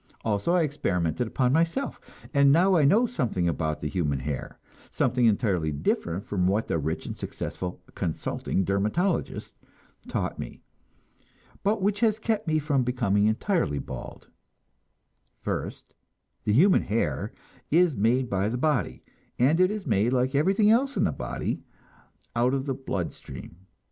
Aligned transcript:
Also, 0.25 0.53
I 0.55 0.63
experimented 0.63 1.27
upon 1.27 1.53
myself, 1.53 2.01
and 2.33 2.51
now 2.51 2.75
I 2.75 2.85
know 2.85 3.05
something 3.05 3.47
about 3.47 3.81
the 3.81 3.87
human 3.87 4.17
hair, 4.21 4.57
something 4.89 5.27
entirely 5.27 5.71
different 5.71 6.25
from 6.25 6.47
what 6.47 6.67
the 6.67 6.79
rich 6.79 7.05
and 7.05 7.15
successful 7.15 7.83
"consulting 7.93 8.63
dermatologist" 8.63 9.55
taught 10.07 10.39
me, 10.39 10.63
but 11.61 11.83
which 11.83 11.99
has 11.99 12.17
kept 12.17 12.47
me 12.47 12.57
from 12.57 12.81
becoming 12.83 13.27
entirely 13.27 13.77
bald: 13.77 14.27
First, 15.39 15.93
the 16.45 16.51
human 16.53 16.81
hair 16.81 17.31
is 17.69 17.95
made 17.95 18.27
by 18.27 18.49
the 18.49 18.57
body, 18.57 19.03
and 19.37 19.59
it 19.59 19.69
is 19.69 19.85
made, 19.85 20.13
like 20.13 20.33
everything 20.33 20.71
else 20.71 20.97
in 20.97 21.03
the 21.03 21.11
body, 21.11 21.61
out 22.35 22.55
of 22.55 22.65
the 22.65 22.73
blood 22.73 23.13
stream. 23.13 23.67